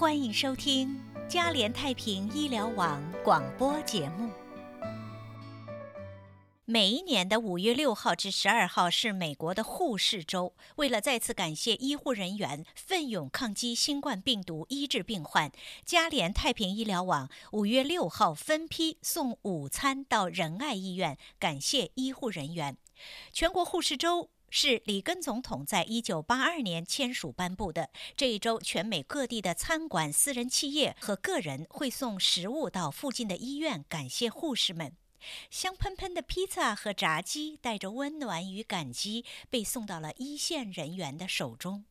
[0.00, 0.98] 欢迎收听
[1.28, 4.30] 嘉联太平医疗网广播节目。
[6.64, 10.54] 每一年的五月六号至十二号是美国的护士周。
[10.76, 15.52] 为了再次感谢医护人员奋勇抗击新冠病毒、医治病患，
[15.84, 22.78] 嘉联太平医疗网五月六号分批送午餐到仁爱医院，感谢医护人员。
[23.34, 24.30] 全国护士周。
[24.50, 27.90] 是里根总统在一九八二年签署颁布的。
[28.16, 34.96] 这一周，全美各地的餐馆、私人企业和个人会送食物到附近的医院，感谢护士们。
[35.50, 41.84] 香喷喷的披萨和炸鸡，带着温暖与感激，被送到了一线人员的手中。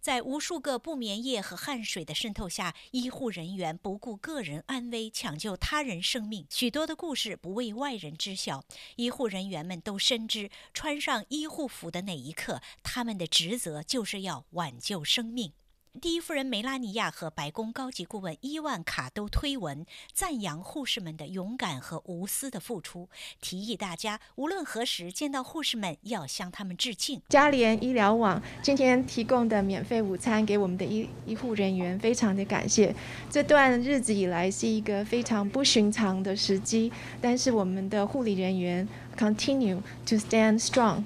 [0.00, 6.46] 在无数个不眠夜和汗水的渗透下，医护人员不顾个人安危，抢救他人生命。
[6.50, 8.64] 许多的故事不为外人知晓，
[8.96, 15.52] 医护人员们都深知，穿上医护服的那一刻，他们的职责就是要挽救生命。
[16.00, 23.08] 第一夫人梅拉尼亚和白宫高级顾问伊万卡都推文赞扬护士们的勇敢和无私的付出，
[23.40, 27.22] 提议大家无论何时见到护士们，要向他们致敬。
[27.28, 32.94] 嘉联医疗网今天提供的免费午餐给我们的医医护人员，非常的感谢。
[33.30, 41.04] 这段日子以来是一个非常不寻常的时机，但是我们的护理人员 continue to stand strong。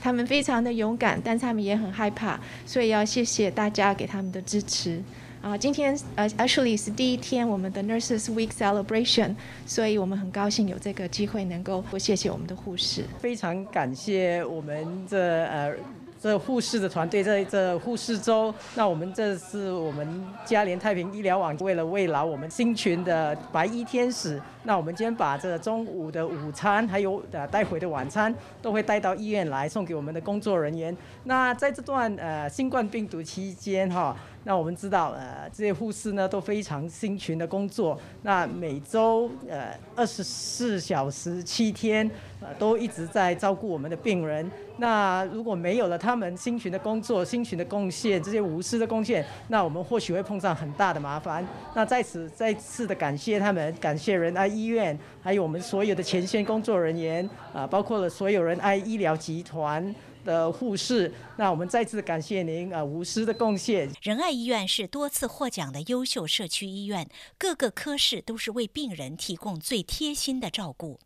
[0.00, 5.02] 他们非常的勇敢，但是他们也很害怕，所以要谢谢大家给他们的支持。
[5.40, 9.34] 啊，今天呃，actually 是第一天我们的 Nurses Week celebration，
[9.66, 13.04] 所以我们很高兴有这个机会能够多谢谢我们的护士。
[13.20, 15.74] 非常感谢我们这呃。
[16.20, 30.96] 这护士的团队，在这护士周，那我们这是我们嘉联太平医疗网为了慰劳我们新群的白衣天使，那我们今天把这中午的午餐还有呃待会的晚餐都会带到医院来送给我们的工作人员。
[31.24, 34.16] 那在这段呃新冠病毒期间哈。
[34.44, 42.10] 那我们知道，呃，这些护士呢都非常辛勤的工作，那每周呃二十四小时七天，
[42.40, 44.50] 呃都一直在照顾我们的病人。
[44.78, 51.46] 那如果没有了他们辛勤的工作、辛勤的贡献，这些无私的贡献，那我们或许会碰上很大的麻烦。
[51.74, 59.94] 那在此再次的感谢他们，感谢仁爱医院，还有我们所有的前线工作人员，啊，包括了所有仁爱医疗集团。
[60.28, 63.90] 的护士，那我们再次感谢您啊无私的贡献。
[64.02, 67.08] 仁爱医院是多次获奖的优秀社区医院，
[67.38, 71.00] 各个科室都是为病人提供最贴心的照顾。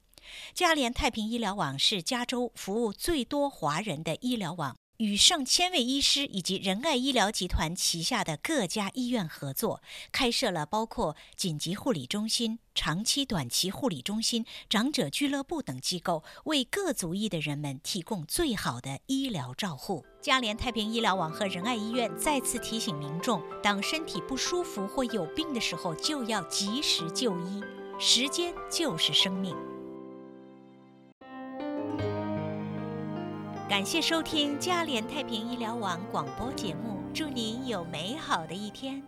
[0.52, 4.76] 嘉联太平医疗网是加州服务最多华人的医疗网。
[4.98, 9.82] 与上千位医师以及仁爱医疗集团旗下的各家医院合作，
[10.12, 20.04] 开设了包括紧急护理中心、长期、短期护理中心、长者俱乐部等机构，为各族裔的人们提供最好的医疗照护。
[20.20, 27.60] 嘉联太平医疗网和仁爱医院再次提醒民众：当身体不舒服或有病的时候，就要及时就医，
[27.98, 29.56] 时间就是生命。
[33.68, 39.02] 感谢收听嘉联太平医疗网广播节目，祝您有美好的一天。